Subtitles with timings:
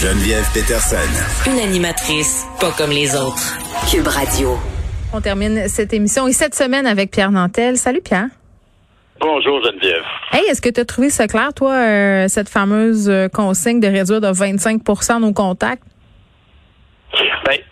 [0.00, 0.96] Geneviève Peterson.
[1.46, 3.58] Une animatrice pas comme les autres.
[3.90, 4.56] Cube Radio.
[5.12, 7.76] On termine cette émission et cette semaine avec Pierre Nantel.
[7.76, 8.28] Salut Pierre.
[9.20, 10.02] Bonjour Geneviève.
[10.32, 13.88] Hey, est-ce que tu as trouvé ça clair, toi, euh, cette fameuse euh, consigne de
[13.88, 15.82] réduire de 25% nos contacts?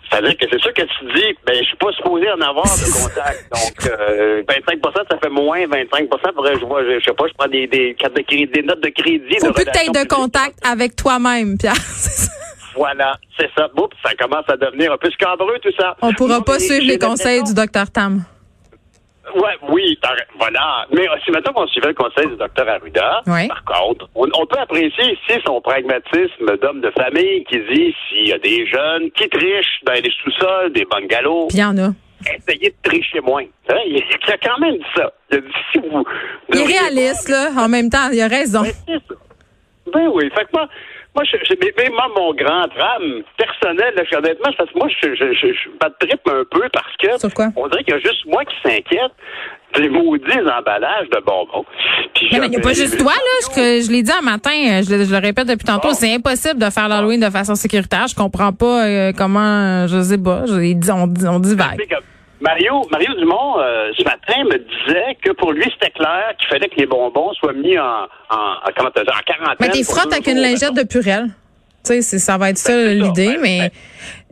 [0.09, 3.03] C'est-à-dire que c'est sûr que tu dis, ben, je suis pas supposé en avoir de
[3.03, 3.45] contacts.
[3.51, 7.47] Donc, euh, 25% ça fait moins 25 Faudrait, je vois, je, sais pas, je prends
[7.47, 9.37] des, des, de crédit, des notes de crédit.
[9.39, 11.73] Faut de plus que tu de contact avec toi-même, Pierre.
[12.75, 13.67] Voilà, c'est ça.
[13.75, 15.97] Oups, ça commence à devenir un peu scabreux, tout ça.
[16.01, 18.23] On pourra pas suivre les conseils du docteur Tam.
[19.35, 19.97] Ouais, oui,
[20.37, 20.85] voilà.
[20.91, 24.59] Mais euh, si maintenant qu'on suivait le conseil du docteur Arruda, par contre, on, peut
[24.59, 29.27] apprécier ici son pragmatisme d'homme de famille qui dit s'il y a des jeunes qui
[29.29, 31.47] trichent dans les sous-sols, des bungalows.
[31.47, 31.91] Puis il y en a.
[32.37, 33.45] Essayez de tricher moins.
[33.69, 33.77] Hein?
[33.87, 35.11] Il, a quand même dit ça.
[35.31, 36.03] Il a dit si vous.
[36.53, 38.61] Il est réaliste, là, en même temps, il a raison.
[38.61, 38.99] Ben,
[39.93, 40.29] ben oui.
[40.35, 40.67] Fait que moi,
[41.19, 45.13] moi, je, je, mais, moi, mon grand drame personnel, là, honnêtement, parce que moi, je,
[45.15, 48.45] je, je, je trip un peu parce que on dirait qu'il y a juste moi
[48.45, 49.11] qui s'inquiète
[49.75, 51.65] des maudits emballages de bonbons.
[52.31, 53.49] mais il n'y a pas juste toi, là.
[53.53, 56.69] Je, je l'ai dit un matin, euh, je, le répète depuis tantôt, c'est impossible de
[56.69, 58.07] faire l'Halloween de façon sécuritaire.
[58.07, 61.85] Je comprends pas euh, comment, je sais pas, je, on, on divague.
[62.41, 66.69] Mario, Mario Dumont, euh, ce matin, me disait que pour lui, c'était clair qu'il fallait
[66.69, 68.91] que les bonbons soient mis en, en, en, comment en
[69.25, 69.55] quarantaine.
[69.59, 71.27] Mais t'es frottes avec une lingette de purelle.
[71.83, 73.71] Tu sais, ça va être ça ben, l'idée, ben, mais...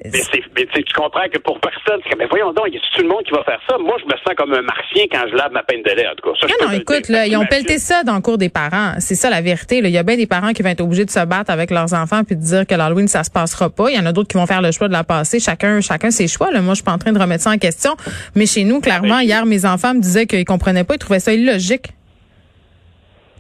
[0.03, 0.11] Ben,
[0.55, 3.23] mais, tu comprends que pour personne, mais voyons donc, il y a tout le monde
[3.23, 3.77] qui va faire ça?
[3.79, 6.13] Moi, je me sens comme un martien quand je lave ma peine de lait, en
[6.15, 6.37] tout cas.
[6.39, 8.93] Ça, non, non, écoute, là, ils ont pelleté ça dans le cours des parents.
[8.99, 9.81] C'est ça la vérité.
[9.81, 9.89] Là.
[9.89, 11.93] Il y a bien des parents qui vont être obligés de se battre avec leurs
[11.93, 13.89] enfants puis de dire que l'Halloween, ça se passera pas.
[13.89, 15.39] Il y en a d'autres qui vont faire le choix de la passer.
[15.39, 16.51] Chacun, chacun ses choix.
[16.51, 16.61] Là.
[16.61, 17.95] Moi, je suis pas en train de remettre ça en question.
[18.35, 21.33] Mais chez nous, clairement, hier, mes enfants me disaient qu'ils comprenaient pas, ils trouvaient ça
[21.33, 21.87] illogique.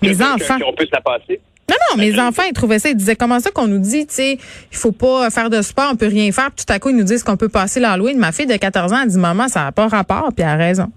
[0.01, 0.57] Mes enfants.
[0.91, 1.39] La passer?
[1.69, 2.89] Non, non, mes enfants, ils trouvaient ça.
[2.89, 4.39] Ils disaient comment ça qu'on nous dit, tu sais,
[4.71, 6.49] il faut pas faire de sport, on peut rien faire.
[6.55, 8.17] Puis tout à coup, ils nous disent qu'on peut passer l'Halloween.
[8.17, 10.55] Ma fille de 14 ans, elle dit, maman, ça n'a pas rapport, puis elle a
[10.55, 10.91] raison.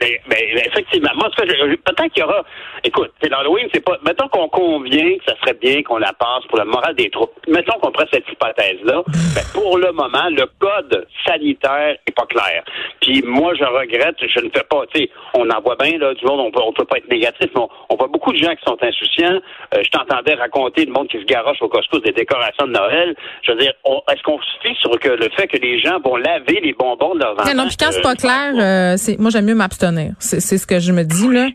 [0.00, 2.44] Mais, ben, ben, effectivement, moi, peut-être qu'il y aura.
[2.84, 3.98] Écoute, c'est l'Halloween, c'est pas.
[4.04, 7.32] Mettons qu'on convient que ça serait bien qu'on la passe pour le moral des troupes.
[7.48, 9.02] Mettons qu'on prend cette hypothèse-là.
[9.34, 12.64] Ben, pour le moment, le code sanitaire est pas clair.
[13.00, 14.84] Puis moi, je regrette, je ne fais pas.
[14.92, 16.40] Tu sais, on en voit bien là du monde.
[16.40, 17.60] On peut, on peut pas être négatif, mais
[17.90, 19.40] on, voit beaucoup de gens qui sont insouciants.
[19.74, 23.14] Euh, je t'entendais raconter le monde qui se garoche au Costco des décorations de Noël.
[23.42, 23.72] Je veux dire,
[24.10, 27.14] est-ce qu'on se fie sur que le fait que les gens vont laver les bonbons
[27.14, 27.54] de leurs enfants?
[27.54, 29.87] Non, puis quand c'est pas clair, euh, c'est moi j'aime mieux m'abstenir
[30.18, 31.48] c'est ce que je me dis là.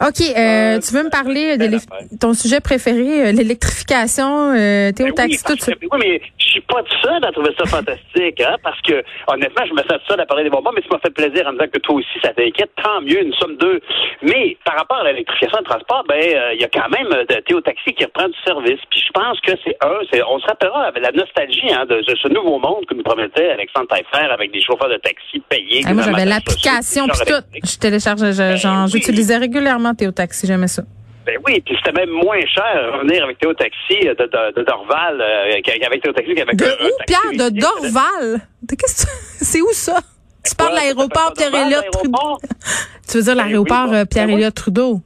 [0.00, 1.78] OK, euh, euh, tu veux me parler de
[2.18, 5.72] ton sujet préféré, euh, l'électrification, euh, Théo ben Taxi, tout ça.
[5.80, 9.64] Oui, mais je suis pas tout seul à trouver ça fantastique, hein, parce que honnêtement,
[9.66, 11.58] je me sens seul à parler des bonbons, mais ça m'a fait plaisir en me
[11.58, 12.70] disant que toi aussi ça t'inquiète.
[12.82, 13.80] Tant mieux, nous sommes deux.
[14.22, 16.20] Mais par rapport à l'électrification de transport, ben
[16.54, 18.80] il y a quand même Théo Taxi qui reprend du service.
[18.90, 22.02] Puis je pense que c'est un, c'est on se rappellera avec la nostalgie hein, de,
[22.06, 25.82] ce nouveau monde que nous promettait Alexandre Taillefer avec des chauffeurs de taxi payés.
[25.86, 27.42] Ah, moi j'avais l'application puis tout.
[27.52, 30.82] Je télécharge, j'utilisais régulièrement Théo Taxi, j'aimais ça.
[31.26, 35.20] Ben oui, puis c'était même moins cher revenir avec Théo Taxi de, de, de Dorval
[35.20, 37.50] euh, qu'avec Théo Taxi qu'avec De où, Pierre?
[37.50, 38.40] De Dorval?
[38.86, 39.98] C'est où ça?
[40.44, 42.38] Tu parles de l'aéroport Pierre-Éliott Trudeau?
[43.08, 45.00] tu veux dire ben l'aéroport euh, Pierre-Éliott Trudeau?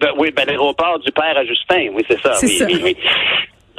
[0.00, 2.34] Ben, oui, ben l'aéroport du père à Justin, oui, c'est ça.
[2.34, 2.66] C'est oui, ça.
[2.66, 2.96] Oui, oui.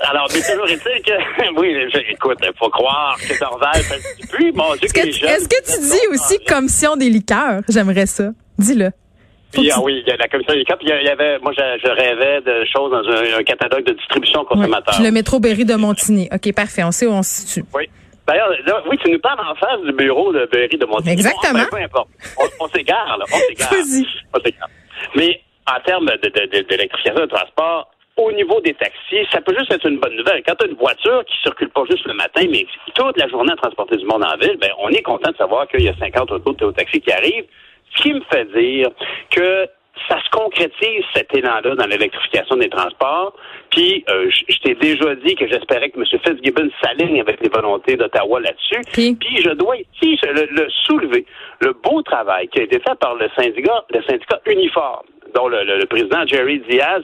[0.01, 1.73] Alors, mais toujours est-il que, oui,
[2.09, 3.81] écoute, il faut croire que Dorval,
[4.29, 7.61] plus, mon Dieu, Est-ce que, est-ce que tu dis aussi commission des liqueurs?
[7.69, 8.31] J'aimerais ça.
[8.57, 8.91] Dis-le.
[9.53, 10.77] Puis, ah oui, il y a la commission des liqueurs.
[10.77, 14.95] Puis il y avait, moi, je, rêvais de choses dans un, catalogue de distribution consommateur.
[14.95, 16.27] puis le métro Berry de Montigny.
[16.31, 16.83] OK, parfait.
[16.83, 17.65] On sait où on se situe.
[17.73, 17.89] Oui.
[18.27, 18.49] D'ailleurs,
[18.89, 21.13] oui, tu nous parles en face du bureau de Berry de Montigny.
[21.13, 21.63] Exactement.
[21.71, 22.09] peu importe.
[22.59, 23.25] On, s'égare, là.
[23.31, 23.71] On s'égare.
[24.33, 24.69] on s'égare.
[25.15, 29.71] Mais en termes d'électrification de, de, de transport, au niveau des taxis, ça peut juste
[29.71, 30.41] être une bonne nouvelle.
[30.47, 33.51] Quand tu as une voiture qui circule pas juste le matin, mais toute la journée
[33.51, 35.95] à transporter du monde en ville, ben, on est content de savoir qu'il y a
[35.97, 37.45] 50 autos de taxis qui arrivent.
[37.95, 38.89] Ce qui me fait dire
[39.31, 39.67] que
[40.09, 43.33] ça se concrétise cet élan-là dans l'électrification des transports.
[43.69, 46.05] Puis, euh, je, t'ai déjà dit que j'espérais que M.
[46.05, 48.81] Fitzgibbon s'aligne avec les volontés d'Ottawa là-dessus.
[49.19, 51.25] Puis, je dois ici le, soulever.
[51.61, 55.05] Le beau travail qui a été fait par le syndicat, le syndicat uniforme.
[55.33, 57.01] Dont le, le- le président Jerry Diaz,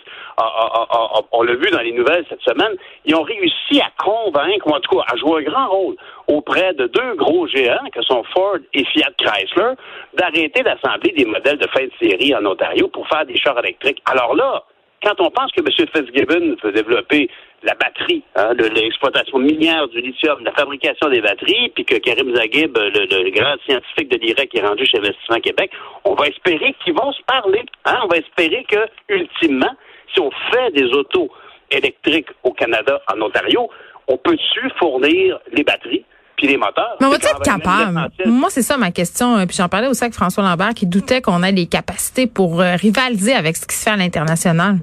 [1.31, 2.75] on l'a vu dans les nouvelles cette semaine,
[3.05, 5.95] ils ont réussi à convaincre, ou en tout cas à jouer un grand rôle
[6.27, 9.73] auprès de deux gros géants, que sont Ford et Fiat Chrysler,
[10.13, 14.01] d'arrêter d'assembler des modèles de fin de série en Ontario pour faire des chars électriques.
[14.05, 14.63] Alors là,
[15.03, 15.87] quand on pense que M.
[15.93, 17.29] Fitzgibbon veut développer
[17.63, 22.35] la batterie, hein, le- l'exploitation minière du lithium, la fabrication des batteries, puis que Karim
[22.35, 25.71] Zaghib, le, grand scientifique de l'IREC, qui est rendu chez Investissement Québec,
[26.05, 27.63] on va espérer qu'ils vont se parler.
[27.85, 27.99] Hein?
[28.03, 29.71] On va espérer que, ultimement,
[30.13, 31.29] si on fait des autos
[31.69, 33.69] électriques au Canada, en Ontario,
[34.07, 36.03] on peut-tu fournir les batteries?
[36.41, 36.95] Puis les moteurs?
[36.99, 38.09] Mais on va être capable?
[38.25, 39.35] Moi, c'est ça ma question.
[39.37, 42.61] euh, Puis j'en parlais aussi avec François Lambert qui doutait qu'on ait les capacités pour
[42.61, 44.77] euh, rivaliser avec ce qui se fait à l'international.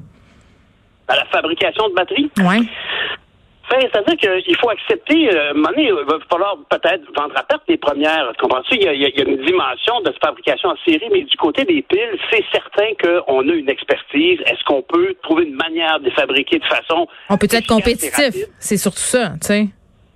[1.08, 2.31] À la fabrication de batteries?
[2.38, 2.60] Ouais.
[3.70, 7.76] Ben, c'est-à-dire qu'il faut accepter, euh, donné, il va falloir peut-être vendre à perte les
[7.76, 8.25] premières.
[8.38, 8.76] Tu comprends-tu?
[8.76, 12.19] Il il y a- une dimension de fabrication en série, mais du côté des piles,
[12.32, 14.38] c'est certain qu'on a une expertise.
[14.46, 17.06] Est-ce qu'on peut trouver une manière de les fabriquer de façon...
[17.28, 18.34] On peut être compétitif.
[18.58, 19.69] C'est surtout ça, tu sais.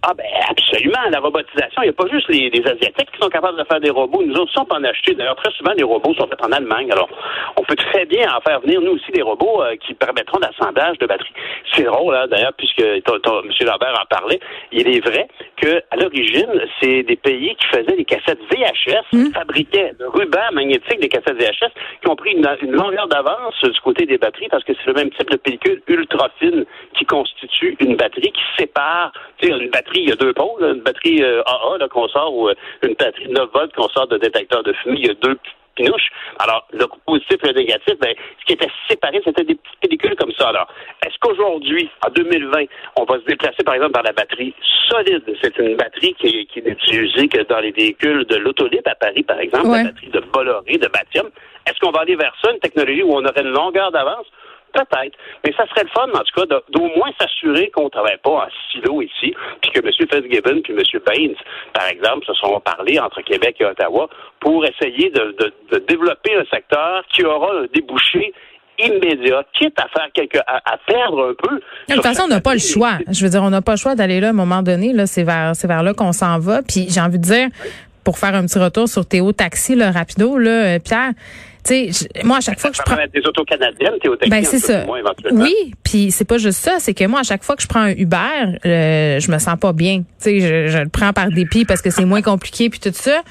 [0.05, 3.29] Ah ben absolument, la robotisation, il n'y a pas juste les, les Asiatiques qui sont
[3.29, 4.21] capables de faire des robots.
[4.25, 6.51] Nous autres, si on peut en acheter, d'ailleurs, très souvent, les robots sont faits en
[6.51, 6.91] Allemagne.
[6.91, 7.09] Alors,
[7.57, 10.99] on peut très bien en faire venir, nous aussi, des robots euh, qui permettront l'assemblage
[10.99, 11.33] de batteries.
[11.73, 13.51] C'est drôle, hein, d'ailleurs, puisque ton- ton- M.
[13.65, 14.41] Lambert en parlait,
[14.73, 16.51] il est vrai que à l'origine,
[16.81, 21.37] c'est des pays qui faisaient des cassettes VHS, qui fabriquaient de rubans magnétiques des cassettes
[21.41, 21.71] VHS,
[22.03, 24.95] qui ont pris une, une longueur d'avance du côté des batteries, parce que c'est le
[24.95, 26.65] même type de pellicule ultra fine
[26.99, 30.63] qui constitue une batterie qui sépare, tu sais, une batterie, il y a deux pôles,
[30.65, 34.07] une batterie euh, AA là, qu'on sort ou euh, une batterie 9 volts qu'on sort
[34.09, 35.37] de détecteur de fumée, il y a deux
[35.75, 36.11] pinouches.
[36.39, 40.17] Alors, le positif et le négatif, ben, ce qui était séparé, c'était des petites pellicules
[40.17, 40.49] comme ça.
[40.49, 40.67] Alors,
[41.07, 42.65] est-ce qu'aujourd'hui, en 2020,
[42.99, 44.55] on va se déplacer, par exemple, dans la batterie
[44.91, 45.23] solide?
[45.43, 48.95] C'est une batterie qui, est- qui n'est utilisée que dans les véhicules de l'autolib à
[48.97, 49.79] Paris, par exemple, Ouais.
[49.79, 51.31] la batterie de Bolloré, de Batium.
[51.67, 54.27] Est-ce qu'on va aller vers ça, une technologie où on aurait une longueur d'avance?
[54.73, 55.17] Peut-être.
[55.45, 58.31] Mais ça serait le fun, en tout cas, d'au moins s'assurer qu'on ne travaille pas
[58.31, 59.91] en silo ici, puis que M.
[59.93, 61.01] Fitzgibbon puis M.
[61.07, 61.35] Baines,
[61.75, 64.09] par exemple, se sont parlé entre Québec et Ottawa
[64.41, 68.33] pour essayer de, de- de développer un secteur qui aura un débouché
[68.79, 71.57] immédiat, quitte à faire quelque, à, à perdre un peu.
[71.89, 72.99] De toute façon, on n'a pas le choix.
[73.11, 74.93] Je veux dire, on n'a pas le choix d'aller là à un moment donné.
[74.93, 76.63] Là, c'est vers, c'est vers là qu'on s'en va.
[76.63, 77.49] Puis j'ai envie de dire,
[78.05, 81.11] pour faire un petit retour sur Théo Taxi, là, rapido, là, euh, Pierre,
[81.65, 84.45] tu sais, moi à chaque fois que je prends, des autos canadiennes, Théo Taxi, ben
[84.45, 84.85] c'est ça.
[84.85, 85.01] moins.
[85.33, 85.55] Oui,
[85.85, 87.93] puis c'est pas juste ça, c'est que moi à chaque fois que je prends un
[87.93, 88.17] Uber,
[88.67, 89.99] euh, je me sens pas bien.
[89.99, 92.91] Tu sais, je, je le prends par dépit parce que c'est moins compliqué puis tout
[92.93, 93.23] ça.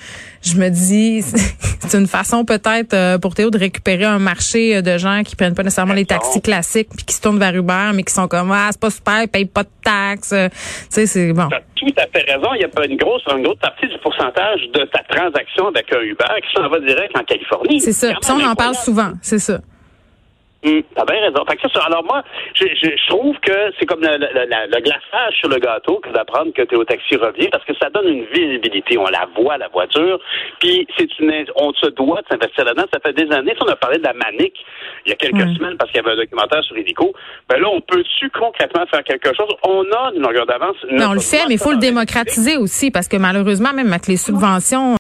[0.44, 1.22] Je me dis
[1.80, 5.36] c'est une façon peut-être euh, pour Théo de récupérer un marché euh, de gens qui
[5.36, 8.28] prennent pas nécessairement les taxis classiques puis qui se tournent vers Uber mais qui sont
[8.28, 10.32] comme ah c'est pas super, ils payent pas de taxes.
[10.34, 10.56] Euh, Tu
[10.90, 11.48] sais, c'est bon.
[11.50, 12.50] Tu as tout à fait raison.
[12.56, 15.92] Il y a pas une grosse, une grosse partie du pourcentage de ta transaction avec
[15.94, 17.82] un Uber qui s'en va direct en Californie.
[17.82, 18.14] C'est ça.
[18.24, 19.60] Ça, on en parle souvent, c'est ça.
[20.64, 21.44] Hum, T'as bien raison.
[21.50, 21.86] Fait que c'est ça.
[21.88, 22.22] Alors moi,
[22.54, 26.00] je, je, je trouve que c'est comme le, le, le- le glaçage sur le gâteau
[26.04, 28.96] que d'apprendre que Théo Taxi revient parce que ça donne une visibilité.
[29.00, 30.20] On la voit, la voiture.
[30.60, 32.86] Puis c'est une, on se doit de s'investir là-dedans.
[32.94, 33.54] Ça fait des années.
[33.58, 34.54] Si on a parlé de la manique
[35.08, 37.12] il y a quelques semaines parce qu'il y avait un documentaire sur Hélico.
[37.50, 39.50] Ben là, on peut-tu concrètement faire quelque chose?
[39.64, 40.76] On a une longueur d'avance.
[40.92, 44.06] Mais on le fait, mais il faut le démocratiser aussi parce que malheureusement, même avec
[44.06, 44.98] les subventions